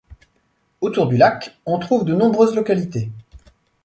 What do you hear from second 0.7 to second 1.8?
Autour du lac, on